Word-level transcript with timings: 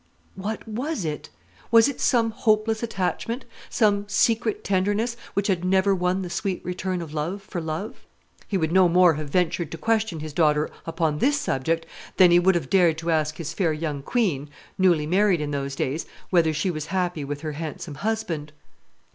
What 0.33 0.67
was 0.67 1.05
it? 1.05 1.29
Was 1.69 1.87
it 1.87 2.01
some 2.01 2.31
hopeless 2.31 2.81
attachment, 2.81 3.45
some 3.69 4.05
secret 4.09 4.63
tenderness, 4.63 5.15
which 5.35 5.45
had 5.45 5.63
never 5.63 5.93
won 5.93 6.23
the 6.23 6.29
sweet 6.31 6.59
return 6.65 7.03
of 7.03 7.13
love 7.13 7.43
for 7.43 7.61
love? 7.61 8.03
He 8.47 8.57
would 8.57 8.71
no 8.71 8.89
more 8.89 9.13
have 9.13 9.29
ventured 9.29 9.69
to 9.73 9.77
question 9.77 10.19
his 10.19 10.33
daughter 10.33 10.71
upon 10.87 11.19
this 11.19 11.39
subject 11.39 11.85
than 12.17 12.31
he 12.31 12.39
would 12.39 12.55
have 12.55 12.67
dared 12.71 12.97
to 12.97 13.11
ask 13.11 13.37
his 13.37 13.53
fair 13.53 13.73
young 13.73 14.01
Queen, 14.01 14.49
newly 14.75 15.05
married 15.05 15.39
in 15.39 15.51
those 15.51 15.75
days, 15.75 16.07
whether 16.31 16.51
she 16.51 16.71
was 16.71 16.87
happy 16.87 17.23
with 17.23 17.41
her 17.41 17.51
handsome 17.51 17.93
husband. 17.93 18.51